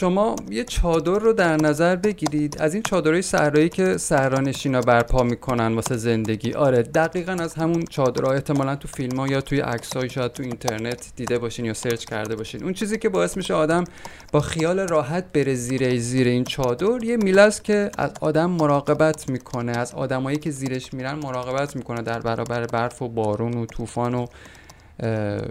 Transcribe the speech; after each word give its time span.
شما 0.00 0.36
یه 0.50 0.64
چادر 0.64 1.18
رو 1.18 1.32
در 1.32 1.56
نظر 1.56 1.96
بگیرید. 1.96 2.56
از 2.60 2.74
این 2.74 2.82
چادرهای 2.82 3.22
صحرایی 3.22 3.68
که 3.68 3.96
صحرانشینا 3.96 4.80
برپا 4.80 5.22
می‌کنن 5.22 5.74
واسه 5.74 5.96
زندگی. 5.96 6.52
آره 6.52 6.82
دقیقا 6.82 7.32
از 7.32 7.54
همون 7.54 7.84
چادرها. 7.84 8.32
احتمالا 8.32 8.76
تو 8.76 8.88
فیلم 8.88 9.20
ها 9.20 9.28
یا 9.28 9.40
توی 9.40 9.60
عکس 9.60 9.96
شاید 9.96 10.32
تو 10.32 10.42
اینترنت 10.42 11.12
دیده 11.16 11.38
باشین 11.38 11.64
یا 11.64 11.74
سرچ 11.74 12.04
کرده 12.04 12.36
باشین. 12.36 12.64
اون 12.64 12.72
چیزی 12.72 12.98
که 12.98 13.08
باعث 13.08 13.36
میشه 13.36 13.54
آدم 13.54 13.84
با 14.32 14.40
خیال 14.40 14.80
راحت 14.80 15.32
بره 15.32 15.54
زیر 15.54 15.98
زیر 15.98 16.28
این 16.28 16.44
چادر 16.44 17.04
یه 17.04 17.16
میله 17.16 17.42
است 17.42 17.64
که 17.64 17.90
از 17.98 18.10
آدم 18.20 18.50
مراقبت 18.50 19.30
می‌کنه. 19.30 19.72
از 19.72 19.94
آدمایی 19.94 20.36
که 20.36 20.50
زیرش 20.50 20.94
میرن 20.94 21.14
مراقبت 21.14 21.76
می‌کنه 21.76 22.02
در 22.02 22.20
برابر 22.20 22.66
برف 22.66 23.02
و 23.02 23.08
بارون 23.08 23.54
و 23.54 23.66
طوفان 23.66 24.14
و 24.14 24.26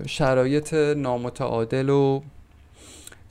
شرایط 0.05 0.73
نامتعادل 0.73 1.89
و 1.89 2.21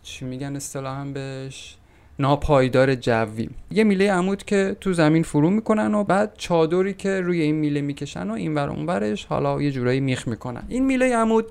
چی 0.06 0.24
میگن 0.24 0.56
اصطلاحا 0.56 1.04
بهش؟ 1.04 1.76
ناپایدار 2.18 2.94
جوی. 2.94 3.48
یه 3.70 3.84
میله 3.84 4.12
عمود 4.12 4.44
که 4.44 4.76
تو 4.80 4.92
زمین 4.92 5.22
فرو 5.22 5.50
می‌کنن 5.50 5.94
و 5.94 6.04
بعد 6.04 6.32
چادری 6.38 6.94
که 6.94 7.20
روی 7.20 7.42
این 7.42 7.54
میله 7.54 7.80
می‌کشن 7.80 8.30
و 8.30 8.32
این 8.32 8.54
ور 8.54 8.68
اونورش 8.68 9.24
حالا 9.24 9.62
یه 9.62 9.70
جورایی 9.70 10.00
میخ 10.00 10.28
می‌کنن. 10.28 10.62
این 10.68 10.86
میله 10.86 11.16
عمود 11.16 11.46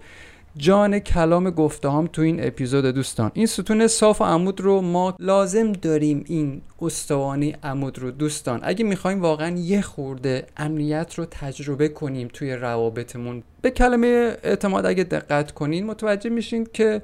جان 0.57 0.99
کلام 0.99 1.49
گفته 1.49 1.89
هم 1.89 2.09
تو 2.13 2.21
این 2.21 2.47
اپیزود 2.47 2.85
دوستان. 2.85 3.31
این 3.33 3.45
ستون 3.45 3.87
صاف 3.87 4.21
و 4.21 4.23
عمود 4.23 4.61
رو 4.61 4.81
ما 4.81 5.15
لازم 5.19 5.71
داریم 5.71 6.23
این 6.27 6.61
استوانی 6.81 7.55
عمود 7.63 7.99
رو. 7.99 8.11
دوستان 8.11 8.59
اگه 8.63 8.85
می‌خوایم 8.85 9.21
واقعا 9.21 9.57
یه 9.57 9.81
خورده 9.81 10.45
امنیت 10.57 11.13
رو 11.13 11.25
تجربه 11.25 11.87
کنیم 11.87 12.27
توی 12.33 12.53
روابطمون 12.53 13.43
به 13.61 13.71
کلمه 13.71 14.37
اعتماد 14.43 14.85
اگه 14.85 15.03
دقت 15.03 15.51
کنین 15.51 15.85
متوجه 15.85 16.29
میشین 16.29 16.67
که 16.73 17.01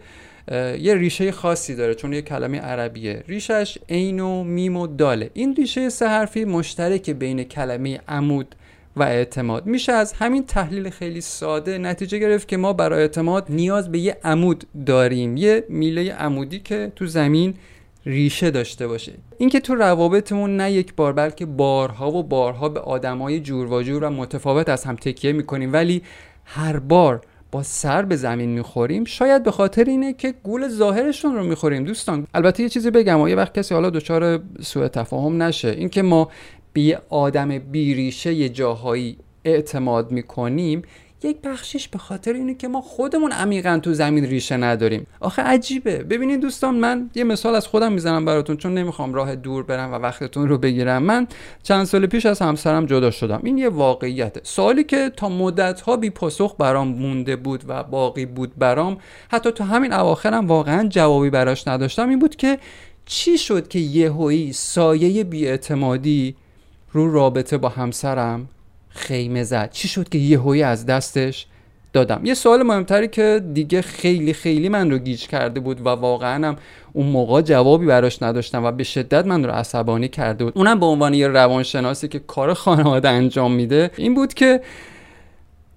یه 0.79 0.95
ریشه 0.95 1.31
خاصی 1.31 1.75
داره 1.75 1.95
چون 1.95 2.13
یه 2.13 2.21
کلمه 2.21 2.59
عربیه. 2.59 3.23
ریشش 3.27 3.77
عین 3.89 4.19
و 4.19 4.43
میم 4.43 4.77
و 4.77 4.87
داله. 4.87 5.29
این 5.33 5.55
ریشه 5.55 5.89
سه 5.89 6.07
حرفی 6.07 6.45
مشترک 6.45 7.09
بین 7.09 7.43
کلمه 7.43 7.99
عمود 8.07 8.55
و 8.95 9.03
اعتماد. 9.03 9.65
میشه 9.65 9.91
از 9.91 10.13
همین 10.13 10.45
تحلیل 10.45 10.89
خیلی 10.89 11.21
ساده 11.21 11.77
نتیجه 11.77 12.17
گرفت 12.17 12.47
که 12.47 12.57
ما 12.57 12.73
برای 12.73 13.01
اعتماد 13.01 13.45
نیاز 13.49 13.91
به 13.91 13.99
یه 13.99 14.17
عمود 14.23 14.63
داریم. 14.85 15.37
یه 15.37 15.63
میله 15.69 16.13
عمودی 16.13 16.59
که 16.59 16.91
تو 16.95 17.05
زمین 17.05 17.53
ریشه 18.05 18.51
داشته 18.51 18.87
باشه. 18.87 19.13
اینکه 19.37 19.59
تو 19.59 19.75
روابطمون 19.75 20.57
نه 20.57 20.71
یک 20.71 20.95
بار 20.95 21.13
بلکه 21.13 21.45
بارها 21.45 22.11
و 22.11 22.23
بارها 22.23 22.69
به 22.69 22.79
آدمای 22.79 23.39
جور 23.39 23.73
و 23.73 23.83
جور 23.83 24.03
و 24.03 24.09
متفاوت 24.09 24.69
از 24.69 24.83
هم 24.83 24.95
تکیه 24.95 25.31
می‌کنیم. 25.31 25.73
ولی 25.73 26.01
هر 26.45 26.79
بار 26.79 27.21
با 27.51 27.63
سر 27.63 28.01
به 28.01 28.15
زمین 28.15 28.49
می‌خوریم 28.49 29.03
شاید 29.05 29.43
به 29.43 29.51
خاطر 29.51 29.83
اینه 29.83 30.13
که 30.13 30.33
گول 30.43 30.67
ظاهرشون 30.67 31.35
رو 31.35 31.43
می‌خوریم. 31.43 31.83
دوستان 31.83 32.27
البته 32.33 32.63
یه 32.63 32.69
چیزی 32.69 32.91
بگم 32.91 33.19
و 33.19 33.29
یه 33.29 33.35
وقت 33.35 33.53
کسی 33.53 33.73
حالا 33.73 33.89
دچار 33.89 34.39
سوء 34.61 34.87
تفاهم 34.87 35.43
نشه. 35.43 35.69
اینکه 35.69 36.01
ما 36.01 36.29
به 36.73 36.81
یه 36.81 36.99
آدم 37.09 37.59
بیریشه 37.59 38.33
یه 38.33 38.49
جاهایی 38.49 39.17
اعتماد 39.45 40.11
می‌کنیم 40.11 40.81
یک 41.23 41.37
بخشش 41.43 41.87
به 41.87 41.97
خاطر 41.97 42.33
اینه 42.33 42.53
که 42.53 42.67
ما 42.67 42.81
خودمون 42.81 43.31
عمیقا 43.31 43.79
تو 43.83 43.93
زمین 43.93 44.25
ریشه 44.25 44.57
نداریم. 44.57 45.07
آخه 45.19 45.41
عجیبه. 45.41 45.97
ببینید 45.97 46.39
دوستان 46.39 46.75
من 46.75 47.09
یه 47.15 47.23
مثال 47.23 47.55
از 47.55 47.67
خودم 47.67 47.91
می‌زنم 47.91 48.25
براتون 48.25 48.57
چون 48.57 48.73
نمی‌خوام 48.73 49.13
راه 49.13 49.35
دور 49.35 49.63
برم 49.63 49.91
و 49.91 49.95
وقتتون 49.95 50.47
رو 50.47 50.57
بگیرم. 50.57 51.03
من 51.03 51.27
چند 51.63 51.85
سال 51.85 52.05
پیش 52.05 52.25
از 52.25 52.39
همسرم 52.41 52.85
جدا 52.85 53.11
شدم. 53.11 53.41
این 53.43 53.57
یه 53.57 53.69
واقعیته 53.69 54.41
سوالی 54.43 54.83
که 54.83 55.11
تا 55.17 55.29
مدت 55.29 55.81
ها 55.81 55.97
بی 55.97 56.09
پاسخ 56.09 56.55
برام 56.59 56.87
مونده 56.87 57.35
بود 57.35 57.63
و 57.67 57.83
باقی 57.83 58.25
بود 58.25 58.51
برام 58.57 58.97
حتی 59.31 59.51
تو 59.51 59.63
همین 59.63 59.93
اواخرم 59.93 60.47
واقعا 60.47 60.87
جوابی 60.87 61.29
براش 61.29 61.67
نداشتم 61.67 62.09
این 62.09 62.19
بود 62.19 62.35
که 62.35 62.59
چی 63.05 63.37
شد 63.37 63.67
که 63.67 63.79
یهویی 63.79 64.53
سایه 64.53 65.23
بیاعتمادی 65.23 66.35
رو 66.91 67.11
رابطه 67.11 67.57
با 67.57 67.69
همسرم 67.69 68.49
خیمه 68.89 69.43
زد. 69.43 69.71
چی 69.71 69.87
شد 69.87 70.09
که 70.09 70.17
یهویی 70.17 70.63
از 70.63 70.85
دستش 70.85 71.45
دادم؟ 71.93 72.21
یه 72.23 72.33
سوال 72.33 72.63
مهمتری 72.63 73.07
که 73.07 73.41
دیگه 73.53 73.81
خیلی 73.81 74.33
خیلی 74.33 74.69
من 74.69 74.91
رو 74.91 74.97
گیج 74.97 75.27
کرده 75.27 75.59
بود 75.59 75.81
و 75.81 75.89
واقعا 75.89 76.47
هم 76.47 76.55
اون 76.93 77.05
موقع 77.05 77.41
جوابی 77.41 77.85
براش 77.85 78.23
نداشتم 78.23 78.63
و 78.63 78.71
به 78.71 78.83
شدت 78.83 79.25
من 79.25 79.45
رو 79.45 79.51
عصبانی 79.51 80.07
کرده 80.07 80.43
بود. 80.43 80.57
اونم 80.57 80.79
به 80.79 80.85
عنوان 80.85 81.13
یه 81.13 81.27
روانشناسی 81.27 82.07
که 82.07 82.19
کار 82.19 82.53
خانواده 82.53 83.09
انجام 83.09 83.53
میده 83.53 83.91
این 83.97 84.13
بود 84.13 84.33
که 84.33 84.61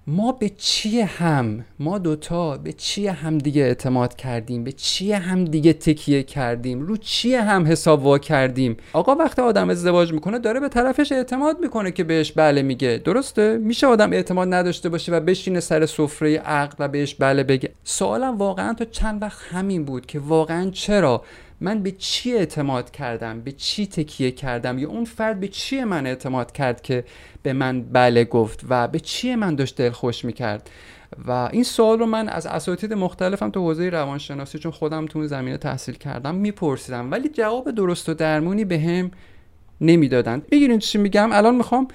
ما 0.07 0.31
به 0.31 0.49
چی 0.49 1.01
هم 1.01 1.65
ما 1.79 1.97
دوتا 1.97 2.57
به 2.57 2.73
چی 2.73 3.07
هم 3.07 3.37
دیگه 3.37 3.61
اعتماد 3.61 4.15
کردیم؟ 4.15 4.63
به 4.63 4.71
چی 4.71 5.11
هم 5.11 5.45
دیگه 5.45 5.73
تکیه 5.73 6.23
کردیم؟ 6.23 6.81
رو 6.81 6.97
چی 6.97 7.33
هم 7.35 7.67
حساب 7.67 8.05
وا 8.05 8.17
کردیم؟ 8.17 8.77
آقا 8.93 9.15
وقتی 9.15 9.41
آدم 9.41 9.69
ازدواج 9.69 10.13
می‌کنه 10.13 10.39
داره 10.39 10.59
به 10.59 10.69
طرفش 10.69 11.11
اعتماد 11.11 11.59
می‌کنه 11.59 11.91
که 11.91 12.03
بهش 12.03 12.31
بله 12.31 12.61
میگه. 12.61 13.01
درسته؟ 13.05 13.57
میشه 13.57 13.87
آدم 13.87 14.13
اعتماد 14.13 14.53
نداشته 14.53 14.89
باشه 14.89 15.11
و 15.11 15.19
بشینه 15.19 15.59
سر 15.59 15.85
سفره 15.85 16.37
عقل 16.37 16.75
و 16.79 16.87
بهش 16.87 17.15
بله 17.15 17.43
بگه. 17.43 17.71
سوالم 17.83 18.37
واقعا 18.37 18.73
تا 18.73 18.85
چند 18.85 19.21
وقت 19.21 19.39
همین 19.51 19.85
بود 19.85 20.05
که 20.05 20.19
واقعا 20.19 20.69
چرا 20.69 21.23
من 21.61 21.83
به 21.83 21.91
چی 21.91 22.33
اعتماد 22.33 22.91
کردم؟ 22.91 23.41
به 23.41 23.51
چی 23.51 23.87
تکیه 23.87 24.31
کردم؟ 24.31 24.79
یا 24.79 24.89
اون 24.89 25.05
فرد 25.05 25.39
به 25.39 25.47
چی 25.47 25.83
من 25.83 26.07
اعتماد 26.07 26.51
کرد 26.51 26.81
که 26.81 27.03
به 27.43 27.53
من 27.53 27.81
بله 27.81 28.23
گفت 28.23 28.61
و 28.69 28.87
به 28.87 28.99
چی 28.99 29.35
من 29.35 29.55
داشت 29.55 29.75
دل 29.75 29.89
خوش 29.89 30.25
می‌کرد؟ 30.25 30.69
و 31.27 31.31
این 31.31 31.63
سوال 31.63 31.99
رو 31.99 32.05
من 32.05 32.29
از 32.29 32.45
اساتید 32.45 32.93
مختلفم 32.93 33.49
تو 33.49 33.59
حوزه 33.59 33.89
روانشناسی 33.89 34.59
چون 34.59 34.71
خودم 34.71 35.05
تو 35.05 35.19
اون 35.19 35.27
زمینه 35.27 35.57
تحصیل 35.57 35.95
کردم 35.95 36.35
میپرسیدم. 36.35 37.11
ولی 37.11 37.29
جواب 37.29 37.71
درست 37.71 38.09
و 38.09 38.13
درمونی 38.13 38.65
به 38.65 38.79
هم 38.79 39.11
نمی‌دادن 39.81 40.41
بگیرین 40.51 40.79
چی 40.79 40.97
میگم؟ 40.97 41.31
الان 41.31 41.55
می‌خوام 41.55 41.87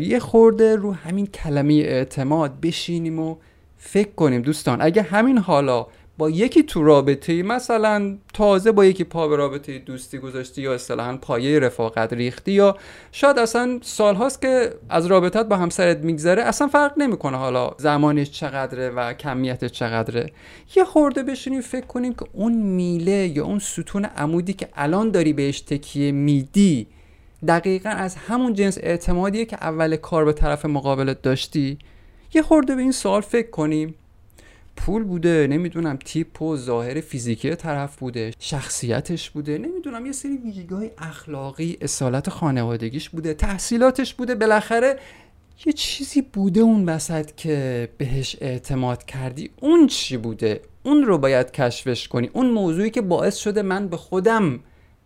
یه 0.00 0.18
خورده 0.18 0.76
رو 0.76 0.92
همین 0.92 1.26
کلمه 1.26 1.74
اعتماد 1.74 2.60
بشینیم 2.60 3.18
و 3.18 3.36
فکر 3.76 4.10
کنیم 4.16 4.42
دوستان. 4.42 4.82
اگه 4.82 5.02
همین 5.02 5.38
حالا 5.38 5.86
با 6.18 6.30
یکی 6.30 6.62
تو 6.62 6.84
رابطه 6.84 7.42
مثلا 7.42 8.16
تازه 8.34 8.72
با 8.72 8.84
یکی 8.84 9.04
پا 9.04 9.28
به 9.28 9.36
رابطه 9.36 9.78
دوستی 9.78 10.18
گذاشتی 10.18 10.62
یا 10.62 10.74
اصطلاحا 10.74 11.16
پایه 11.16 11.58
رفاقت 11.58 12.12
ریختی 12.12 12.52
یا 12.52 12.76
شاید 13.12 13.38
اصلا 13.38 13.78
سالهاست 13.82 14.42
که 14.42 14.74
از 14.88 15.06
رابطت 15.06 15.46
با 15.46 15.56
همسرت 15.56 15.98
میگذره 15.98 16.42
اصلا 16.42 16.68
فرق 16.68 16.92
نمی‌کنه 16.96 17.36
حالا 17.36 17.70
زمانش 17.78 18.30
چقدره 18.30 18.90
و 18.90 19.12
کمیتش 19.12 19.70
چقدره. 19.70 20.32
یه 20.76 20.84
خورده 20.84 21.22
بشینیم 21.22 21.60
فکر 21.60 21.86
کنیم 21.86 22.14
که 22.14 22.26
اون 22.32 22.52
میله 22.52 23.32
یا 23.36 23.44
اون 23.44 23.58
ستون 23.58 24.04
عمودی 24.04 24.52
که 24.52 24.68
الان 24.74 25.10
داری 25.10 25.32
بهش 25.32 25.60
تکیه 25.60 26.12
میدی 26.12 26.86
دقیقا 27.48 27.90
از 27.90 28.16
همون 28.16 28.54
جنس 28.54 28.78
اعتمادیه 28.82 29.44
که 29.44 29.56
اول 29.56 29.96
کار 29.96 30.24
به 30.24 30.32
طرف 30.32 30.64
مقابلت 30.64 31.22
داشتی. 31.22 31.78
یه 32.34 32.42
خورده 32.42 32.74
به 32.74 32.82
این 32.82 32.92
سوال 32.92 33.20
فکر 33.20 33.50
کنیم. 33.50 33.94
پول 34.78 35.04
بوده 35.04 35.46
نمی‌دونم 35.50 35.96
تیپ 36.04 36.42
و 36.42 36.56
ظاهر 36.56 37.00
فیزیکی 37.00 37.54
طرف 37.54 37.96
بوده 37.96 38.30
شخصیتش 38.38 39.30
بوده 39.30 39.58
نمی‌دونم 39.58 40.06
یه 40.06 40.12
سری 40.12 40.36
ویژگی 40.36 40.90
اخلاقی 40.98 41.78
اصالت 41.80 42.30
خانوادگیش 42.30 43.08
بوده 43.08 43.34
تحصیلاتش 43.34 44.14
بوده 44.14 44.34
بالاخره 44.34 44.98
یه 45.66 45.72
چیزی 45.72 46.22
بوده 46.22 46.60
اون 46.60 46.88
وسط 46.88 47.30
که 47.36 47.88
بهش 47.98 48.36
اعتماد 48.40 49.04
کردی. 49.04 49.50
اون 49.60 49.86
چی 49.86 50.16
بوده؟ 50.16 50.60
اون 50.82 51.02
رو 51.02 51.18
باید 51.18 51.50
کشفش 51.50 52.08
کنی. 52.08 52.30
اون 52.32 52.50
موضوعی 52.50 52.90
که 52.90 53.00
باعث 53.00 53.36
شده 53.36 53.62
من 53.62 53.88
به 53.88 53.96
خودم 53.96 54.60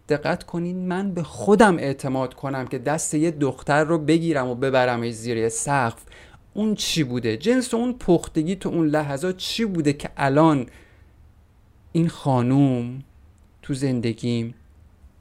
دقت 0.08 0.42
کنین 0.42 0.88
من 0.88 1.14
به 1.14 1.22
خودم 1.22 1.78
اعتماد 1.78 2.34
کنم 2.34 2.66
که 2.66 2.78
دست 2.78 3.14
یه 3.14 3.30
دختر 3.30 3.84
رو 3.84 3.98
بگیرم 3.98 4.48
و 4.48 4.54
ببرم 4.54 5.10
زیر 5.10 5.48
سقف. 5.48 6.02
اون 6.54 6.74
چی 6.74 7.04
بوده؟ 7.04 7.36
جنس 7.36 7.74
اون 7.74 7.92
پختگی 7.92 8.56
تو 8.56 8.68
اون 8.68 8.86
لحظات 8.86 9.36
چی 9.36 9.64
بوده 9.64 9.92
که 9.92 10.10
الان 10.16 10.66
این 11.92 12.08
خانوم 12.08 13.02
تو 13.62 13.74
زندگیم 13.74 14.54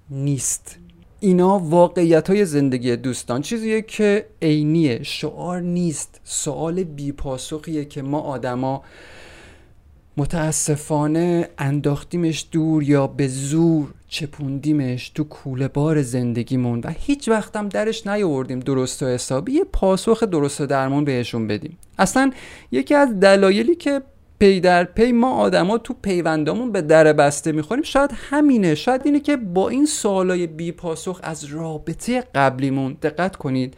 نیست؟ 0.10 0.78
اینا 1.20 1.60
واقعیت 1.60 2.30
های 2.30 2.46
زندگی 2.46 2.96
دوستان. 2.96 3.42
چیزیه 3.42 3.82
که 3.82 4.26
عینیه 4.42 5.04
شعار 5.04 5.62
نیست. 5.62 6.22
سوال 6.24 6.84
بیپاسخیه 6.84 7.86
که 7.86 8.02
ما 8.02 8.20
آدما 8.20 8.84
متاسفانه 10.18 11.50
انداختیمش 11.58 12.48
دور 12.52 12.84
یا 12.84 13.08
به 13.08 13.28
زور 13.28 13.94
چپوندیمش 14.08 15.10
تو 15.10 15.24
کوله 15.24 15.68
بار 15.68 16.02
زندگیمون 16.02 16.82
و 16.84 16.94
هیچ 17.00 17.30
وقتم 17.30 17.70
درش 17.70 18.08
نیاوردیم 18.08 18.60
درست 18.60 19.04
و 19.04 19.06
حسابی 19.06 19.52
یه 19.52 19.64
پاسخ 19.64 20.24
درست 20.24 20.62
و 20.62 20.66
درمون 20.66 21.06
بهشون 21.06 21.48
بدیم. 21.48 21.78
اصلا 22.00 22.32
یکی 22.72 22.96
از 22.96 23.20
دلایلی 23.20 23.76
که 23.76 24.02
پی 24.40 24.60
در 24.60 24.84
پی 24.84 25.12
ما 25.12 25.34
آدما 25.34 25.78
تو 25.78 25.96
پیوندامون 26.02 26.72
به 26.72 26.82
در 26.82 27.14
بسته 27.14 27.52
می‌خوریم 27.52 27.84
شاید 27.84 28.12
همینه. 28.14 28.76
شاید 28.76 29.02
اینه 29.06 29.20
که 29.20 29.38
با 29.38 29.70
این 29.70 29.86
سوالای 29.86 30.48
بی 30.48 30.72
پاسخ 30.72 31.20
از 31.24 31.44
رابطه 31.44 32.22
قبلیمون 32.36 32.98
دقت 33.02 33.36
کنید 33.36 33.74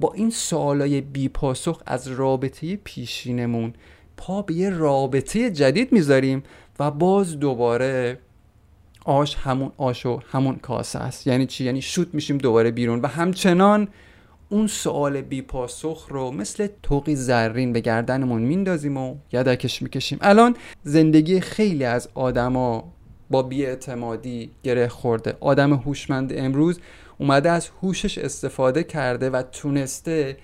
با 0.00 0.12
این 0.12 0.30
سوالای 0.30 1.00
بی 1.00 1.28
پاسخ 1.28 1.82
از 1.86 2.08
رابطه 2.08 2.76
پیشینمون 2.76 3.72
پا 4.18 4.42
به 4.42 4.54
یه 4.54 4.70
رابطه 4.70 5.50
جدید 5.50 5.92
می‌ذاریم 5.92 6.42
و 6.78 6.90
باز 6.90 7.38
دوباره 7.38 8.18
آش 9.04 9.36
همون 9.36 9.72
آش 9.76 10.06
و 10.06 10.20
همون 10.30 10.56
کاسه 10.56 10.98
است. 10.98 11.26
یعنی 11.26 11.46
چی؟ 11.46 11.64
یعنی 11.64 11.82
شوت 11.82 12.08
میشیم 12.12 12.38
دوباره 12.38 12.70
بیرون. 12.70 13.00
و 13.00 13.06
همچنان 13.06 13.88
اون 14.48 14.66
سوال 14.66 15.20
بی 15.20 15.42
پاسخ 15.42 16.06
رو 16.08 16.30
مثل 16.30 16.68
توقی 16.82 17.16
زرین 17.16 17.72
به 17.72 17.80
گردنمون 17.80 18.42
میندازیم 18.42 18.96
و 18.96 19.14
یدکش 19.32 19.82
می‌کشیم. 19.82 20.18
الان 20.20 20.56
زندگی 20.82 21.40
خیلی 21.40 21.84
از 21.84 22.08
آدما 22.14 22.92
با 23.30 23.42
بیاعتمادی 23.42 24.50
گره 24.62 24.88
خورده. 24.88 25.36
آدم 25.40 25.72
هوشمند 25.74 26.32
امروز 26.36 26.80
اومده 27.18 27.50
از 27.50 27.68
هوشش 27.82 28.18
استفاده 28.18 28.84
کرده 28.84 29.30
و 29.30 29.42
تونسته 29.42 30.36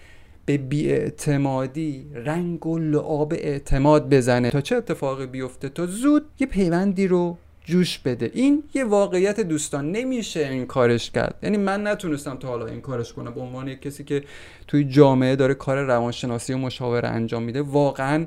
به 0.46 0.58
بیاعتمادی 0.58 2.06
رنگ 2.14 2.66
و 2.66 2.78
لعاب 2.78 3.32
اعتماد 3.32 4.08
بزنه. 4.08 4.50
تا 4.50 4.60
چه 4.60 4.76
اتفاقی 4.76 5.26
بیفته؟ 5.26 5.68
تا 5.68 5.86
زود 5.86 6.24
یه 6.40 6.46
پیوندی 6.46 7.06
رو 7.06 7.36
جوش 7.64 7.98
بده. 7.98 8.30
این 8.34 8.62
یه 8.74 8.84
واقعیت 8.84 9.40
دوستان. 9.40 9.90
نمیشه 9.90 10.40
این 10.40 10.66
کارش 10.66 11.10
کرد. 11.10 11.38
یعنی 11.42 11.56
من 11.56 11.86
نتونستم 11.86 12.36
تا 12.36 12.48
حالا 12.48 12.66
این 12.66 12.80
کارش 12.80 13.12
کنم. 13.12 13.34
به 13.34 13.40
عنوان 13.40 13.74
کسی 13.74 14.04
که 14.04 14.24
توی 14.66 14.84
جامعه 14.84 15.36
داره 15.36 15.54
کار 15.54 15.82
روانشناسی 15.82 16.52
و 16.52 16.58
مشاوره 16.58 17.08
انجام 17.08 17.42
میده 17.42 17.62
واقعا 17.62 18.26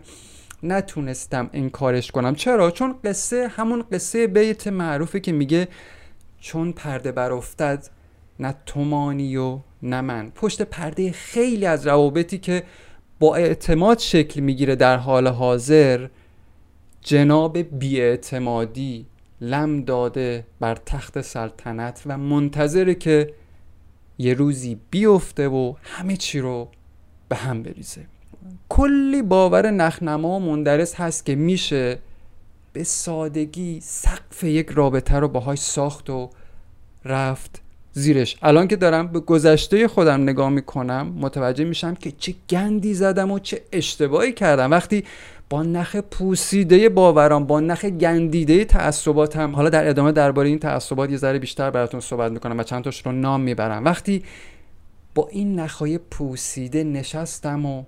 نتونستم 0.63 1.49
این 1.53 1.69
کارش 1.69 2.11
کنم. 2.11 2.35
چرا؟ 2.35 2.71
چون 2.71 2.95
قصه 3.03 3.47
همون 3.47 3.83
قصه 3.91 4.27
بیت 4.27 4.67
معروفه 4.67 5.19
که 5.19 5.31
میگه 5.31 5.67
چون 6.39 6.71
پرده 6.71 7.11
برافتد 7.11 7.87
نه 8.39 8.55
تومانی 8.65 9.37
و 9.37 9.59
نه 9.83 10.01
من. 10.01 10.31
پشت 10.35 10.61
پرده 10.61 11.11
خیلی 11.11 11.65
از 11.65 11.87
روابطی 11.87 12.37
که 12.37 12.63
با 13.19 13.35
اعتماد 13.35 13.99
شکل 13.99 14.39
می‌گیره 14.39 14.75
در 14.75 14.97
حال 14.97 15.27
حاضر 15.27 16.07
جناب 17.01 17.57
بیاعتمادی 17.57 19.05
لم 19.41 19.81
داده 19.81 20.45
بر 20.59 20.75
تخت 20.75 21.21
سلطنت 21.21 22.03
و 22.05 22.17
منتظره 22.17 22.95
که 22.95 23.33
یه 24.17 24.33
روزی 24.33 24.79
بیفته 24.91 25.47
و 25.47 25.73
همه 25.83 26.17
چی 26.17 26.39
رو 26.39 26.67
به 27.29 27.35
هم 27.35 27.63
بریزه. 27.63 28.05
کلی 28.69 29.21
باور 29.21 29.71
نخنما 29.71 30.29
و 30.29 30.39
مندرس 30.39 30.95
هست 30.95 31.25
که 31.25 31.35
میشه 31.35 31.99
به 32.73 32.83
سادگی 32.83 33.79
سقف 33.81 34.43
یک 34.43 34.69
رابطه 34.69 35.15
رو 35.15 35.27
باهاش 35.27 35.59
ساخت 35.59 36.09
و 36.09 36.29
رفت 37.05 37.61
زیرش. 37.97 38.37
الان 38.41 38.67
که 38.67 38.75
دارم 38.75 39.07
به 39.07 39.19
گذشته 39.19 39.87
خودم 39.87 40.21
نگاه 40.21 40.49
می‌کنم 40.49 41.13
متوجه 41.19 41.63
میشم 41.63 41.95
که 41.95 42.11
چه 42.11 42.33
گندی 42.49 42.93
زدم 42.93 43.31
و 43.31 43.39
چه 43.39 43.61
اشتباهی 43.71 44.33
کردم. 44.33 44.71
وقتی 44.71 45.03
با 45.49 45.63
نخ 45.63 45.95
پوسیده 45.95 46.89
باورام 46.89 47.45
با 47.45 47.59
نخ 47.59 47.85
گندیده 47.85 48.65
تعصباتم 48.65 49.55
حالا 49.55 49.69
در 49.69 49.89
ادامه 49.89 50.11
درباره 50.11 50.49
این 50.49 50.59
تعصبات 50.59 51.11
یه 51.11 51.17
ذره 51.17 51.39
بیشتر 51.39 51.69
براتون 51.69 51.99
صحبت 51.99 52.31
می‌کنم 52.31 52.59
و 52.59 52.63
چند 52.63 52.83
تاش 52.83 53.05
رو 53.05 53.11
نام 53.11 53.41
می‌برم. 53.41 53.85
وقتی 53.85 54.23
با 55.15 55.27
این 55.31 55.59
نخهای 55.59 55.97
پوسیده 55.97 56.83
نشستم 56.83 57.65
و 57.65 57.83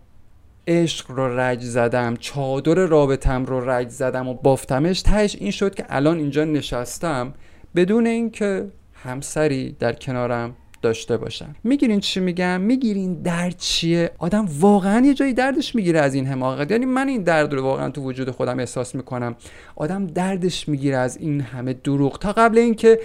عشق 0.67 1.11
رو 1.11 1.39
رج 1.39 1.61
زدم 1.61 2.15
چادر 2.15 2.73
رابطم 2.73 3.45
رو 3.45 3.69
رج 3.69 3.89
زدم 3.89 4.27
و 4.27 4.33
بافتمش 4.33 5.01
تهش 5.01 5.35
این 5.39 5.51
شد 5.51 5.75
که 5.75 5.85
الان 5.89 6.17
اینجا 6.17 6.43
نشستم 6.43 7.33
بدون 7.75 8.07
اینکه 8.07 8.65
همسری 9.03 9.75
در 9.79 9.93
کنارم 9.93 10.55
داشته 10.81 11.17
باشم 11.17 11.55
می‌گیرین 11.63 11.99
چی 11.99 12.19
میگم 12.19 12.61
می‌گیرین 12.61 13.21
درد 13.21 13.57
چیه؟ 13.57 14.11
آدم 14.17 14.47
واقعا 14.59 15.05
یه 15.05 15.13
جایی 15.13 15.33
دردش 15.33 15.75
می‌گیره 15.75 15.99
از 15.99 16.13
این 16.13 16.25
حماقت. 16.25 16.71
یعنی 16.71 16.85
من 16.85 17.07
این 17.07 17.23
درد 17.23 17.53
رو 17.53 17.61
واقعا 17.61 17.89
تو 17.89 18.01
وجود 18.01 18.31
خودم 18.31 18.59
احساس 18.59 18.95
می‌کنم. 18.95 19.35
آدم 19.75 20.07
دردش 20.07 20.69
می‌گیره 20.69 20.97
از 20.97 21.17
این 21.17 21.41
همه 21.41 21.73
دروغ. 21.73 22.19
تا 22.19 22.31
قبل 22.31 22.57
اینکه 22.57 22.99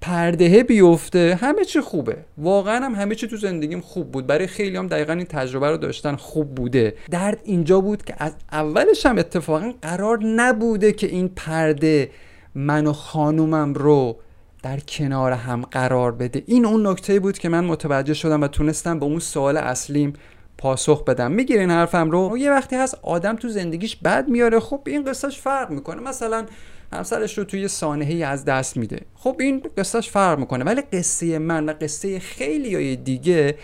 پردهه 0.00 0.62
بیفته 0.62 1.38
همه 1.40 1.64
چی 1.64 1.80
خوبه. 1.80 2.16
واقعا 2.38 2.84
هم 2.84 2.94
همه 2.94 3.14
چی 3.14 3.28
تو 3.28 3.36
زندگیم 3.36 3.80
خوب 3.80 4.10
بود. 4.10 4.26
برای 4.26 4.46
خیلی 4.46 4.76
هم 4.76 4.86
دقیقا 4.86 5.12
این 5.12 5.24
تجربه 5.24 5.70
رو 5.70 5.76
داشتن 5.76 6.16
خوب 6.16 6.54
بوده. 6.54 6.94
درد 7.10 7.40
اینجا 7.44 7.80
بود 7.80 8.04
که 8.04 8.14
از 8.18 8.34
اولش 8.52 9.06
هم 9.06 9.18
اتفاقا 9.18 9.72
قرار 9.82 10.24
نبوده 10.24 10.92
که 10.92 11.06
این 11.06 11.28
پرده 11.36 12.10
من 12.54 12.86
و 12.86 12.92
خانومم 12.92 13.74
رو 13.74 14.16
در 14.62 14.80
کنار 14.80 15.32
هم 15.32 15.62
قرار 15.62 16.12
بده. 16.12 16.42
این 16.46 16.66
اون 16.66 16.86
نکته 16.86 17.20
بود 17.20 17.38
که 17.38 17.48
من 17.48 17.64
متوجه 17.64 18.14
شدم 18.14 18.42
و 18.42 18.48
تونستم 18.48 18.98
به 18.98 19.04
اون 19.04 19.18
سوال 19.18 19.56
اصلیم 19.56 20.12
پاسخ 20.58 21.04
بدم. 21.04 21.32
می‌گیرین 21.32 21.70
حرفم 21.70 22.10
رو؟ 22.10 22.38
یه 22.38 22.50
وقتی 22.50 22.76
هست 22.76 22.98
آدم 23.02 23.36
تو 23.36 23.48
زندگیش 23.48 23.96
بد 23.96 24.28
میاره. 24.28 24.60
خب 24.60 24.80
این 24.86 25.04
قصهش 25.04 25.38
فرق 25.38 25.70
می‌کنه. 25.70 26.02
مثلا 26.02 26.46
همسرش 26.92 27.38
رو 27.38 27.44
توی 27.44 27.68
سانحه 27.68 28.26
از 28.26 28.44
دست 28.44 28.76
میده. 28.76 29.00
خب 29.14 29.36
این 29.40 29.62
قصهش 29.78 30.10
فرق 30.10 30.38
می‌کنه. 30.38 30.64
ولی 30.64 30.80
قصه 30.80 31.38
من 31.38 31.68
و 31.68 31.72
قصه 31.80 32.18
خیلی 32.18 32.74
های 32.74 32.96
دیگه 32.96 33.54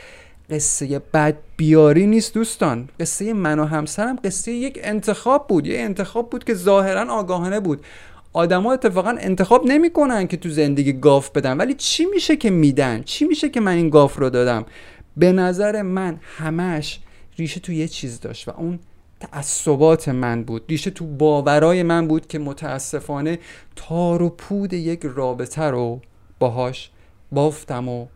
قصه 0.50 0.98
بد 0.98 1.36
بیاری 1.56 2.06
نیست 2.06 2.34
دوستان. 2.34 2.88
قصه 3.00 3.32
من 3.32 3.58
و 3.58 3.64
همسرم 3.64 4.18
قصه 4.24 4.52
یک 4.52 4.80
انتخاب 4.82 5.46
بود. 5.48 5.66
یه 5.66 5.80
انتخاب 5.80 6.30
بود 6.30 6.44
که 6.44 6.54
ظاهرا 6.54 7.12
آگاهانه 7.14 7.60
بود. 7.60 7.84
آدما 8.36 8.72
اتفاقا 8.72 9.16
انتخاب 9.20 9.66
نمی‌کنن 9.66 10.26
که 10.26 10.36
تو 10.36 10.48
زندگی 10.48 10.92
گاف 10.92 11.30
بدن. 11.30 11.56
ولی 11.56 11.74
چی 11.74 12.04
میشه 12.04 12.36
که 12.36 12.50
میدن؟ 12.50 13.02
چی 13.02 13.24
میشه 13.24 13.48
که 13.48 13.60
من 13.60 13.72
این 13.72 13.90
گاف 13.90 14.18
رو 14.18 14.30
دادم؟ 14.30 14.66
به 15.16 15.32
نظر 15.32 15.82
من 15.82 16.18
همش 16.22 17.00
ریشه 17.38 17.60
تو 17.60 17.72
یه 17.72 17.88
چیز 17.88 18.20
داشت 18.20 18.48
و 18.48 18.52
اون 18.56 18.78
تعصبات 19.20 20.08
من 20.08 20.44
بود. 20.44 20.62
ریشه 20.68 20.90
تو 20.90 21.06
باورای 21.06 21.82
من 21.82 22.08
بود 22.08 22.26
که 22.26 22.38
متاسفانه 22.38 23.38
تار 23.76 24.22
و 24.22 24.28
پود 24.28 24.72
یک 24.72 25.00
رابطه 25.02 25.62
رو 25.62 26.00
باهاش 26.38 26.90
بافتم 27.32 27.88
و 27.88 28.06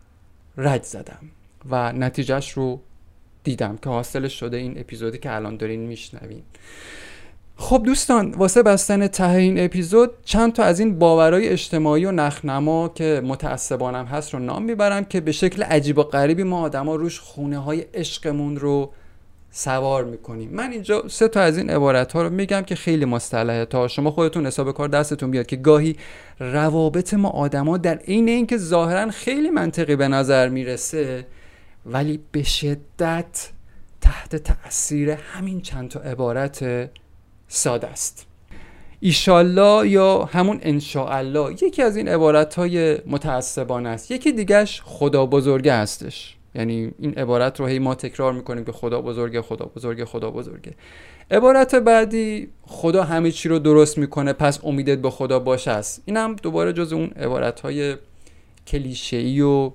رد 0.57 0.83
زدم 0.83 1.21
و 1.69 1.93
نتیجهش 1.93 2.51
رو 2.51 2.79
دیدم 3.43 3.77
که 3.77 3.89
حاصلش 3.89 4.39
شده 4.39 4.57
این 4.57 4.79
اپیزودی 4.79 5.17
که 5.17 5.35
الان 5.35 5.57
دارین 5.57 5.79
میشنوین. 5.79 6.43
خب 7.61 7.81
دوستان 7.85 8.31
واسه 8.31 8.63
بستن 8.63 9.07
ته 9.07 9.29
این 9.29 9.59
اپیزود 9.59 10.11
چند 10.25 10.53
تا 10.53 10.63
از 10.63 10.79
این 10.79 10.99
باورهای 10.99 11.49
اجتماعی 11.49 12.05
و 12.05 12.11
نخنما 12.11 12.89
که 12.89 13.21
متعصبانم 13.25 14.05
هست 14.05 14.33
رو 14.33 14.39
نام 14.39 14.63
می‌برم 14.63 15.03
که 15.03 15.21
به 15.21 15.31
شکل 15.31 15.63
عجیب 15.63 15.97
و 15.97 16.03
غریبی 16.03 16.43
ما 16.43 16.61
آدما 16.61 16.95
روش 16.95 17.19
خونه 17.19 17.57
های 17.57 17.85
عشقمون 17.93 18.57
رو 18.57 18.91
سوار 19.51 20.03
می‌کنیم. 20.03 20.49
من 20.51 20.71
اینجا 20.71 21.03
سه 21.07 21.27
تا 21.27 21.41
از 21.41 21.57
این 21.57 21.69
عبارت 21.69 22.11
ها 22.11 22.21
رو 22.23 22.29
میگم 22.29 22.61
که 22.61 22.75
خیلی 22.75 23.05
مصطلحه. 23.05 23.65
تا 23.65 23.87
شما 23.87 24.11
خودتون 24.11 24.45
حساب 24.45 24.71
کار 24.71 24.87
دستتون 24.87 25.31
بیاد 25.31 25.45
که 25.45 25.55
گاهی 25.55 25.95
روابط 26.39 27.13
ما 27.13 27.29
آدما 27.29 27.77
در 27.77 27.97
عین 27.97 28.29
اینکه 28.29 28.57
ظاهرا 28.57 29.11
خیلی 29.11 29.49
منطقی 29.49 29.95
به 29.95 30.07
نظر 30.07 30.49
می‌رسه 30.49 31.25
ولی 31.85 32.19
به 32.31 32.43
شدت 32.43 33.49
تحت 34.01 34.35
تاثیر 34.35 35.09
همین 35.09 35.61
چند 35.61 35.89
تا 35.89 35.99
عبارت 35.99 36.89
ساده 37.53 37.87
است. 37.87 38.25
ایشالله 38.99 39.89
یا 39.89 40.23
همون 40.23 40.59
انشاءالله 40.61 41.63
یکی 41.63 41.81
از 41.81 41.97
این 41.97 42.07
عبارت 42.07 42.55
های 42.55 42.97
متعصبانه 43.05 43.89
است. 43.89 44.11
یکی 44.11 44.31
دیگهش 44.31 44.81
خدا 44.85 45.25
بزرگه 45.25 45.73
هستش. 45.73 46.35
یعنی 46.55 46.91
این 46.99 47.13
عبارت 47.13 47.59
رو 47.59 47.65
هی 47.65 47.79
ما 47.79 47.95
تکرار 47.95 48.33
می‌کنیم 48.33 48.65
که 48.65 48.71
خدا 48.71 49.01
بزرگه 49.01 49.41
خدا 49.41 49.65
بزرگه 49.75 50.05
خدا 50.05 50.31
بزرگه. 50.31 50.73
عبارت 51.31 51.75
بعدی 51.75 52.47
خدا 52.61 53.03
همه 53.03 53.31
چی 53.31 53.49
رو 53.49 53.59
درست 53.59 53.97
می‌کنه 53.97 54.33
پس 54.33 54.59
امیدت 54.63 54.97
به 54.97 55.09
خدا 55.09 55.39
باشه 55.39 55.71
است. 55.71 56.01
این 56.05 56.17
هم 56.17 56.35
دوباره 56.35 56.73
جز 56.73 56.93
اون 56.93 57.07
عبارت 57.07 57.59
های 57.59 57.95
کلیشه‌ای 58.67 59.41
و 59.41 59.71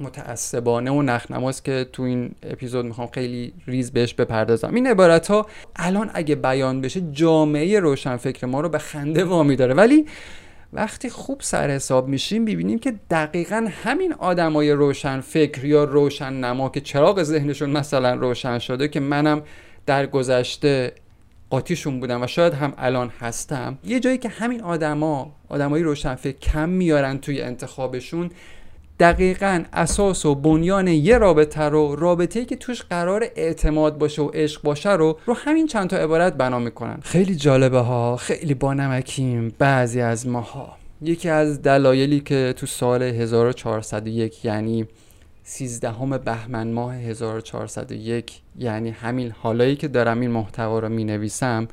متعصبانه 0.00 0.90
و 0.90 1.02
نخنماست 1.02 1.64
که 1.64 1.86
تو 1.92 2.02
این 2.02 2.34
اپیزود 2.42 2.84
می‌خوام 2.84 3.08
خیلی 3.14 3.52
ریز 3.66 3.92
بهش 3.92 4.14
بپردازم. 4.14 4.74
این 4.74 4.86
عبارت 4.86 5.28
ها 5.28 5.46
الان 5.76 6.10
اگه 6.14 6.34
بیان 6.34 6.80
بشه 6.80 7.00
جامعه 7.12 7.80
روشنفکر 7.80 8.46
ما 8.46 8.60
رو 8.60 8.68
به 8.68 8.78
خنده 8.78 9.24
وامی 9.24 9.56
داره. 9.56 9.74
ولی 9.74 10.06
وقتی 10.72 11.10
خوب 11.10 11.40
سر 11.40 11.70
حساب 11.70 12.08
میشیم 12.08 12.44
ببینیم 12.44 12.78
که 12.78 12.94
دقیقا 13.10 13.68
همین 13.84 14.12
آدمای 14.12 14.72
روشن 14.72 15.20
فکر 15.20 15.64
یا 15.64 15.84
روشن 15.84 16.32
نما 16.32 16.68
که 16.68 16.80
چراغ 16.80 17.22
ذهنشون 17.22 17.70
مثلا 17.70 18.14
روشن 18.14 18.58
شده 18.58 18.88
که 18.88 19.00
منم 19.00 19.42
در 19.86 20.06
گذشته 20.06 20.92
قاطیشون 21.50 22.00
بودم 22.00 22.22
و 22.22 22.26
شاید 22.26 22.54
هم 22.54 22.72
الان 22.78 23.12
هستم 23.20 23.78
یه 23.84 24.00
جایی 24.00 24.18
که 24.18 24.28
همین 24.28 24.62
آدما 24.62 25.32
روشن 25.50 26.14
فکر 26.14 26.38
کم 26.38 26.68
میارن 26.68 27.18
توی 27.18 27.42
انتخابشون 27.42 28.30
دقیقا 29.00 29.64
اساس 29.72 30.26
و 30.26 30.34
بنیان 30.34 30.88
یه 30.88 31.18
رابطه 31.18 31.62
رو 31.62 31.96
رابطه‌ای 31.96 32.46
که 32.46 32.56
توش 32.56 32.82
قرار 32.82 33.26
اعتماد 33.36 33.98
باشه 33.98 34.22
و 34.22 34.30
عشق 34.34 34.62
باشه 34.62 34.92
رو 34.92 35.18
رو 35.26 35.34
همین 35.34 35.66
چند 35.66 35.90
تا 35.90 35.96
عبارت 35.96 36.34
بنا 36.34 36.58
می‌کنن. 36.58 36.98
خیلی 37.02 37.34
جالبه 37.34 37.78
ها 37.78 38.16
خیلی 38.16 38.54
بانمکیم 38.54 39.54
بعضی 39.58 40.00
از 40.00 40.28
ماها. 40.28 40.76
یکی 41.02 41.28
از 41.28 41.62
دلایلی 41.62 42.20
که 42.20 42.54
تو 42.56 42.66
سال 42.66 43.02
1401 43.02 44.44
یعنی 44.44 44.86
13 45.42 46.18
بهمن 46.24 46.72
ماه 46.72 46.94
1401 46.94 48.40
یعنی 48.58 48.90
همین 48.90 49.30
حالایی 49.30 49.76
که 49.76 49.88
دارم 49.88 50.20
این 50.20 50.30
محتوا 50.30 50.78
رو 50.78 50.88
می 50.88 51.04
نویسم 51.04 51.68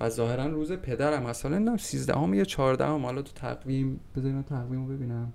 و 0.00 0.08
ظاهرا 0.08 0.46
روز 0.46 0.72
پدرم 0.72 1.26
هست. 1.26 1.44
حالا 1.44 1.56
نمی‌دونم 1.56 1.76
13 1.76 2.14
هم 2.14 2.34
یا 2.34 2.44
14 2.44 2.84
هم 2.86 3.04
حالا 3.04 3.22
تو 3.22 3.32
تقویم 3.34 4.00
بذارین 4.16 4.42
تقویم 4.42 4.86
رو 4.86 4.94
ببینم. 4.96 5.32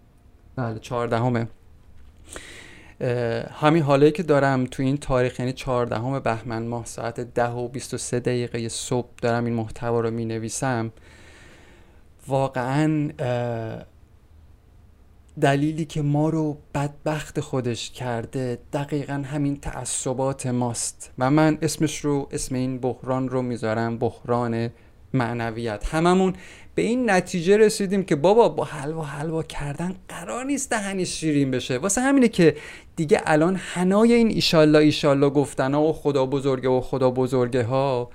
بله 0.55 0.79
14 0.79 1.17
همه 1.17 1.47
همین 3.51 3.83
حالی 3.83 4.11
که 4.11 4.23
دارم 4.23 4.65
تو 4.65 4.83
این 4.83 4.97
تاریخ 4.97 5.39
یعنی 5.39 5.53
14 5.53 5.95
همه 5.95 6.19
بهمن 6.19 6.63
ماه 6.63 6.85
ساعت 6.85 7.19
10 7.19 7.49
و 7.49 7.67
23 7.67 8.19
دقیقه 8.19 8.69
صبح 8.69 9.09
دارم 9.21 9.45
این 9.45 9.53
محتوا 9.53 9.99
رو 9.99 10.11
می 10.11 10.25
نویسم 10.25 10.91
واقعا 12.27 13.09
دلیلی 15.41 15.85
که 15.85 16.01
ما 16.01 16.29
رو 16.29 16.57
بدبخت 16.75 17.39
خودش 17.39 17.91
کرده 17.91 18.59
دقیقا 18.73 19.23
همین 19.25 19.59
تعصبات 19.59 20.47
ماست. 20.47 21.11
و 21.19 21.31
من 21.31 21.57
اسمش 21.61 21.97
رو 21.97 22.29
اسم 22.31 22.55
این 22.55 22.79
بحران 22.79 23.29
رو 23.29 23.41
می‌ذارم 23.41 23.97
بحران 23.97 24.69
معنویت. 25.15 25.85
هممون 25.91 26.33
به 26.75 26.81
این 26.81 27.09
نتیجه 27.09 27.57
رسیدیم 27.57 28.03
که 28.03 28.15
بابا 28.15 28.49
با 28.49 28.63
حلوا 28.63 29.03
حلوا 29.03 29.43
کردن 29.43 29.95
قرار 30.09 30.45
نیست 30.45 30.69
دهنی 30.69 31.05
شیرین 31.05 31.51
بشه. 31.51 31.77
واسه 31.77 32.01
همینه 32.01 32.27
که 32.27 32.55
دیگه 32.95 33.21
الان 33.25 33.55
حنای 33.55 34.13
این 34.13 34.27
ایشالله 34.27 34.79
ایشالله 34.79 35.29
گفتن 35.29 35.73
ها 35.73 35.81
و 35.83 35.93
خدا 35.93 36.25
بزرگه 36.25 36.69
و 36.69 36.81
خدا 36.81 37.11
بزرگه 37.11 37.63
ها 37.63 38.09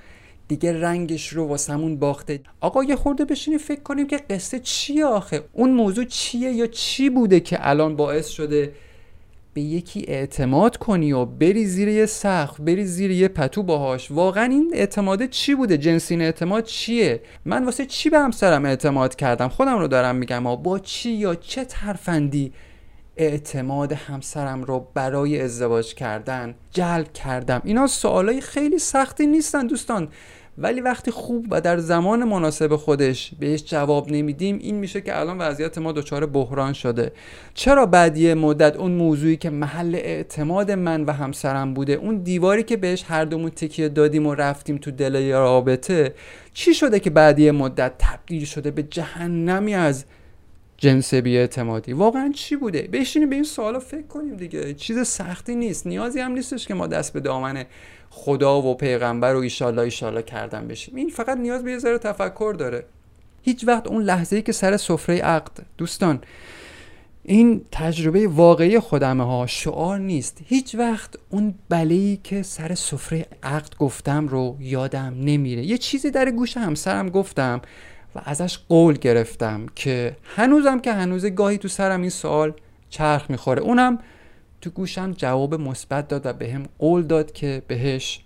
دیگه 0.48 0.80
رنگش 0.80 1.28
رو 1.28 1.46
واسمون 1.46 1.96
باخته. 1.96 2.40
آقا 2.60 2.84
یه 2.84 2.96
خورده 2.96 3.24
بشینیم 3.24 3.58
فکر 3.58 3.82
کنیم 3.82 4.06
که 4.06 4.16
قصه 4.16 4.58
چیه 4.58 5.04
آخه؟ 5.04 5.44
اون 5.52 5.70
موضوع 5.70 6.04
چیه 6.04 6.50
یا 6.50 6.66
چی 6.66 7.10
بوده 7.10 7.40
که 7.40 7.58
الان 7.60 7.96
باعث 7.96 8.28
شده 8.28 8.72
به 9.54 9.60
یکی 9.60 10.04
اعتماد 10.08 10.76
کنی 10.76 11.12
و 11.12 11.24
بری 11.24 11.66
زیر 11.66 11.88
یه 11.88 12.06
سقف 12.06 12.60
بری 12.60 12.84
زیر 12.84 13.10
یه 13.10 13.28
پتو 13.28 13.62
باهاش. 13.62 14.10
واقعا 14.10 14.44
این 14.44 14.70
اعتماده 14.74 15.28
چی 15.28 15.54
بوده؟ 15.54 15.78
جنسین 15.78 16.22
اعتماد 16.22 16.64
چیه؟ 16.64 17.22
من 17.44 17.64
واسه 17.64 17.86
چی 17.86 18.10
به 18.10 18.18
همسرم 18.18 18.64
اعتماد 18.64 19.16
کردم؟ 19.16 19.48
خودم 19.48 19.78
رو 19.78 19.88
دارم 19.88 20.16
میگم. 20.16 20.56
با 20.56 20.78
چی 20.78 21.10
یا 21.10 21.34
چه 21.34 21.64
ترفندی 21.64 22.52
اعتماد 23.16 23.92
همسرم 23.92 24.64
رو 24.64 24.88
برای 24.94 25.40
ازدواج 25.40 25.94
کردن 25.94 26.54
جلب 26.70 27.12
کردم؟ 27.12 27.62
اینا 27.64 27.86
سوالای 27.86 28.40
خیلی 28.40 28.78
سختی 28.78 29.26
نیستن 29.26 29.66
دوستان. 29.66 30.08
ولی 30.58 30.80
وقتی 30.80 31.10
خوب 31.10 31.46
و 31.50 31.60
در 31.60 31.78
زمان 31.78 32.24
مناسب 32.24 32.76
خودش 32.76 33.30
بهش 33.40 33.64
جواب 33.64 34.10
نمیدیم 34.10 34.58
این 34.58 34.74
میشه 34.74 35.00
که 35.00 35.18
الان 35.20 35.38
وضعیت 35.38 35.78
ما 35.78 35.92
دچار 35.92 36.26
بحران 36.26 36.72
شده. 36.72 37.12
چرا 37.54 37.86
بعد 37.86 38.18
یه 38.18 38.34
مدت 38.34 38.76
اون 38.76 38.92
موضوعی 38.92 39.36
که 39.36 39.50
محل 39.50 39.94
اعتماد 39.94 40.70
من 40.70 41.04
و 41.04 41.12
همسرم 41.12 41.74
بوده 41.74 41.92
اون 41.92 42.16
دیواری 42.16 42.62
که 42.62 42.76
بهش 42.76 43.04
هر 43.08 43.24
دومون 43.24 43.50
تکیه 43.50 43.88
دادیم 43.88 44.26
و 44.26 44.34
رفتیم 44.34 44.76
تو 44.76 44.90
دل 44.90 45.32
رابطه 45.32 46.14
چی 46.54 46.74
شده 46.74 47.00
که 47.00 47.10
بعد 47.10 47.38
یه 47.38 47.52
مدت 47.52 47.92
تبدیل 47.98 48.44
شده 48.44 48.70
به 48.70 48.82
جهنمی 48.82 49.74
از 49.74 50.04
جنس 50.80 51.14
اعتمادی 51.14 51.92
واقعا 51.92 52.32
چی 52.34 52.56
بوده؟ 52.56 52.88
بشینیم 52.92 53.30
به 53.30 53.34
این 53.34 53.44
سوالا 53.44 53.78
فکر 53.78 54.06
کنیم 54.06 54.36
دیگه. 54.36 54.74
چیز 54.74 54.98
سختی 55.06 55.54
نیست. 55.54 55.86
نیازی 55.86 56.20
هم 56.20 56.32
نیستش 56.32 56.66
که 56.66 56.74
ما 56.74 56.86
دست 56.86 57.12
به 57.12 57.20
دامن 57.20 57.64
خدا 58.10 58.62
و 58.62 58.74
پیغمبر 58.74 59.34
و 59.34 59.38
ایشالله 59.38 59.82
ایشالله 59.82 60.22
کردن 60.22 60.68
بشیم. 60.68 60.96
این 60.96 61.08
فقط 61.08 61.38
نیاز 61.38 61.64
به 61.64 61.70
یه 61.70 61.78
ذره 61.78 61.98
تفکر 61.98 62.54
داره. 62.58 62.84
هیچ 63.42 63.64
وقت 63.68 63.86
اون 63.86 64.02
لحظه 64.02 64.36
ای 64.36 64.42
که 64.42 64.52
سر 64.52 64.76
سفره 64.76 65.18
عقد 65.18 65.52
دوستان 65.78 66.20
این 67.22 67.64
تجربه 67.72 68.28
واقعی 68.28 68.78
خودمه 68.78 69.24
ها 69.24 69.46
شعار 69.46 69.98
نیست. 69.98 70.38
هیچ 70.44 70.74
وقت 70.74 71.14
اون 71.30 71.54
بلهی 71.68 72.20
که 72.24 72.42
سر 72.42 72.74
سفره 72.74 73.26
عقد 73.42 73.76
گفتم 73.78 74.28
رو 74.28 74.56
یادم 74.60 75.14
نمیره. 75.20 75.62
یه 75.62 75.78
چیزی 75.78 76.10
در 76.10 76.30
گوش 76.30 76.56
همسرم 76.56 77.08
گفتم 77.08 77.60
و 78.14 78.20
ازش 78.24 78.58
قول 78.68 78.94
گرفتم 78.94 79.66
که 79.74 80.16
هنوزم 80.24 80.78
که 80.78 80.92
هنوز 80.92 81.26
گاهی 81.26 81.58
تو 81.58 81.68
سرم 81.68 82.00
این 82.00 82.10
سوال 82.10 82.52
چرخ 82.90 83.30
می‌خوره. 83.30 83.62
اونم 83.62 83.98
تو 84.60 84.70
گوشم 84.70 85.12
جواب 85.12 85.54
مثبت 85.54 86.08
داد 86.08 86.26
و 86.26 86.32
به 86.32 86.60
قول 86.78 87.02
داد 87.02 87.32
که 87.32 87.62
بهش 87.68 88.20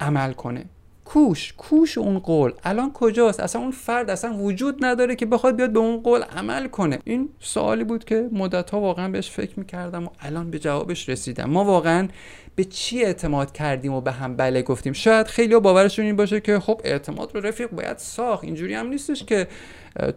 عمل 0.00 0.32
کنه. 0.32 0.64
کوش 1.04 1.52
کوش 1.56 1.98
اون 1.98 2.18
قول. 2.18 2.52
الان 2.64 2.92
کجاست؟ 2.92 3.40
اصلا 3.40 3.62
اون 3.62 3.70
فرد 3.70 4.10
اصلا 4.10 4.36
وجود 4.36 4.84
نداره 4.84 5.16
که 5.16 5.26
بخواد 5.26 5.56
بیاد 5.56 5.72
به 5.72 5.78
اون 5.78 6.00
قول 6.02 6.22
عمل 6.22 6.68
کنه. 6.68 6.98
این 7.04 7.28
سوالی 7.40 7.84
بود 7.84 8.04
که 8.04 8.28
مدت 8.32 8.70
ها 8.70 8.80
واقعا 8.80 9.08
بهش 9.08 9.30
فکر 9.30 9.58
می‌کردم 9.58 10.04
و 10.04 10.08
الان 10.20 10.50
به 10.50 10.58
جوابش 10.58 11.08
رسیدم. 11.08 11.50
ما 11.50 11.64
واقعا 11.64 12.08
به 12.56 12.64
چی 12.64 13.04
اعتماد 13.04 13.52
کردیم 13.52 13.92
و 13.92 14.00
به 14.00 14.12
هم 14.12 14.36
بله 14.36 14.62
گفتیم؟ 14.62 14.92
شاید 14.92 15.26
خیلی 15.26 15.60
باورشون 15.60 16.04
این 16.04 16.16
باشه 16.16 16.40
که 16.40 16.60
خب 16.60 16.80
اعتماد 16.84 17.34
رو 17.34 17.40
رفیق 17.40 17.70
باید 17.70 17.98
ساخت. 17.98 18.44
اینجوری 18.44 18.74
هم 18.74 18.86
نیستش 18.86 19.24
که 19.24 19.48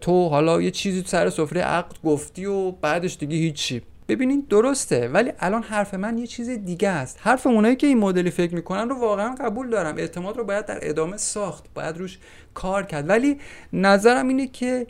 تو 0.00 0.28
حالا 0.28 0.62
یه 0.62 0.70
چیزی 0.70 1.02
سر 1.06 1.30
سفره 1.30 1.60
عقد 1.60 1.94
گفتی 2.04 2.46
و 2.46 2.70
بعدش 2.70 3.16
دیگه 3.16 3.36
هیچی. 3.36 3.82
ببینید 4.08 4.48
درسته 4.48 5.08
ولی 5.08 5.32
الان 5.38 5.62
حرف 5.62 5.94
من 5.94 6.18
یه 6.18 6.26
چیز 6.26 6.50
دیگه 6.50 6.88
است. 6.88 7.18
حرف 7.20 7.46
اونایی 7.46 7.76
که 7.76 7.86
این 7.86 7.98
مدلی 7.98 8.30
فکر 8.30 8.54
می‌کنن 8.54 8.88
رو 8.88 9.00
واقعا 9.00 9.34
قبول 9.34 9.70
دارم. 9.70 9.96
اعتماد 9.96 10.36
رو 10.36 10.44
باید 10.44 10.66
در 10.66 10.78
ادامه 10.82 11.16
ساخت 11.16 11.64
باید 11.74 11.98
روش 11.98 12.18
کار 12.54 12.82
کرد. 12.82 13.08
ولی 13.08 13.38
نظرم 13.72 14.28
اینه 14.28 14.46
که 14.46 14.86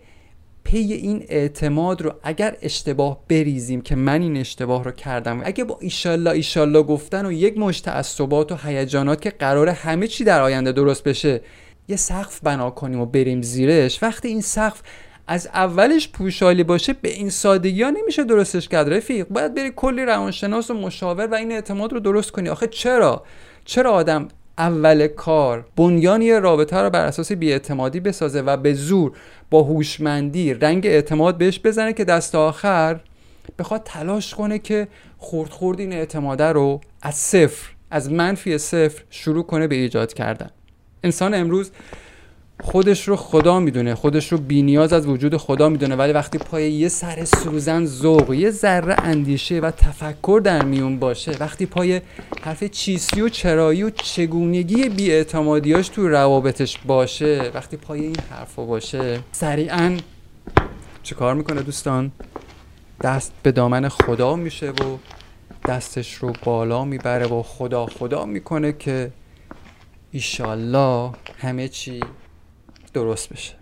پی 0.65 0.79
این 0.79 1.25
اعتماد 1.29 2.03
رو 2.03 2.15
اگر 2.23 2.57
اشتباه 2.63 3.21
بریزیم 3.29 3.81
که 3.81 3.97
من 3.97 4.23
این 4.23 4.37
اشتباه 4.37 4.85
رو 4.85 4.91
کردم 4.91 5.43
اگه 5.45 5.65
با 5.65 5.79
ایشالله 5.81 6.31
ایشالله 6.31 6.83
گفتن 6.83 7.27
و 7.27 7.33
یک 7.33 7.59
مشت 7.59 7.85
تعصبات 7.85 8.53
و 8.53 8.57
هیجانات 8.57 9.21
که 9.21 9.31
قرار 9.31 9.69
همه 9.69 10.07
چی 10.07 10.25
در 10.25 10.41
آینده 10.41 10.73
درست 10.73 11.05
بشه 11.05 11.41
یه 11.89 11.97
سقف 11.97 12.41
بنا 12.43 12.71
کنیم 12.71 13.01
و 13.01 13.07
بریم 13.07 13.43
زیرش 13.43 14.03
وقتی 14.03 14.29
این 14.29 14.41
سقف 14.41 14.83
از 15.33 15.47
اولش 15.47 16.09
پوشالی 16.09 16.65
باشه 16.65 16.93
به 16.93 17.09
این 17.09 17.31
سادگی 17.31 17.83
ها 17.83 17.91
نمیشه 17.91 18.25
درستش 18.25 18.69
کرد 18.69 18.95
رفیق. 18.95 19.27
باید 19.31 19.55
بری 19.55 19.73
کلی 19.77 20.05
روانشناس 20.05 20.71
و 20.71 20.75
مشاور 20.75 21.27
و 21.27 21.35
این 21.35 21.53
اعتماد 21.53 21.93
رو 21.93 22.01
درست 22.01 22.31
کنی. 22.31 22.49
آخه 22.49 22.67
چرا؟ 22.67 23.23
چرا 23.65 23.93
آدم 23.93 24.29
اول 24.59 25.07
کار 25.07 25.67
بنیانی 25.77 26.33
رابطه 26.33 26.77
رو 26.77 26.91
بر 26.91 27.05
اساس 27.05 27.33
بیاعتمادی 27.33 28.01
بسازه 28.01 28.41
و 28.41 28.57
به 28.57 28.75
زور 28.75 29.13
با 29.51 29.63
هوشمندی 29.63 30.55
رنگ 30.55 30.87
اعتماد 30.87 31.39
بهش 31.39 31.61
بزنه 31.65 31.93
که 31.93 32.05
دست 32.05 32.35
آخر 32.35 33.01
بخواد 33.59 33.83
تلاش 33.85 34.35
کنه 34.35 34.59
که 34.59 34.89
خورد 35.19 35.51
خورد 35.51 35.81
این 35.81 35.93
اعتماده 35.93 36.45
رو 36.45 36.81
از 37.03 37.15
صفر 37.15 37.71
از 37.91 38.13
منفی 38.13 38.59
صفر 38.59 39.03
شروع 39.11 39.45
کنه 39.45 39.67
به 39.67 39.75
ایجاد 39.75 40.13
کردن. 40.13 40.51
انسان 41.05 41.35
امروز 41.35 41.71
خودش 42.63 43.09
رو 43.09 43.17
خدا 43.17 43.61
می‌دونه 43.61 43.95
خودش 43.95 44.33
رو 44.33 44.39
بینیاز 44.39 44.93
از 44.93 45.07
وجود 45.07 45.37
خدا 45.37 45.69
می‌دونه. 45.69 45.97
ولی 45.97 46.13
وقتی 46.13 46.39
پای 46.39 46.73
یه 46.73 46.89
سر 46.89 47.25
سوزن 47.25 47.85
ذوق 47.85 48.33
یه 48.33 48.51
ذره 48.51 48.95
اندیشه 48.99 49.61
و 49.61 49.71
تفکر 49.71 50.41
در 50.45 50.65
میون 50.65 50.99
باشه 50.99 51.33
وقتی 51.41 51.67
پای 51.67 52.01
حرف 52.43 52.65
چیسی 52.65 53.21
و 53.21 53.29
چرایی 53.29 53.83
و 53.83 53.91
چگونگی 53.91 54.89
بیاعتمادیاش 54.89 55.89
تو 55.89 56.09
روابطش 56.09 56.79
باشه 56.87 57.51
وقتی 57.55 57.77
پای 57.77 58.01
این 58.01 58.17
حرفا 58.31 58.65
باشه 58.65 59.21
سریعا 59.33 59.97
چه 61.03 61.15
کار 61.15 61.35
می‌کنه 61.35 61.63
دوستان؟ 61.63 62.13
دست 63.03 63.33
به 63.43 63.53
دامن 63.53 63.89
خدا 63.89 64.37
میشه 64.37 64.71
و 64.71 64.99
دستش 65.69 66.15
رو 66.15 66.33
بالا 66.45 66.85
می‌بره 66.85 67.27
و 67.27 67.43
خدا 67.43 67.87
خدا 67.87 68.25
می‌کنه 68.25 68.73
که 68.73 69.11
ایشالله 70.13 71.11
همه 71.39 71.69
چی 71.69 72.01
درست 72.93 73.33
بشه. 73.33 73.62